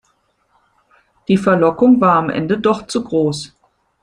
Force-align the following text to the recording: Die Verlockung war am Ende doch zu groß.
Die 1.27 1.37
Verlockung 1.37 2.01
war 2.01 2.15
am 2.15 2.31
Ende 2.31 2.57
doch 2.59 2.87
zu 2.87 3.03
groß. 3.03 3.55